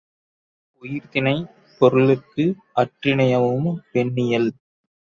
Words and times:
உயர்திணைப் 0.81 1.51
பொருளுக்கு 1.81 2.45
அஃறிணையுவமம் 2.75 3.81
பெண்ணியல் 3.93 4.51